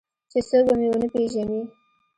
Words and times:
چې 0.31 0.39
څوک 0.47 0.63
به 0.67 0.73
مې 0.79 0.87
ونه 0.91 1.07
پېژني. 1.13 1.61